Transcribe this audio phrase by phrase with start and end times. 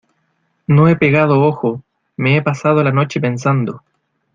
[0.65, 1.83] no he pegado ojo.
[2.17, 3.83] me he pasado la noche pensando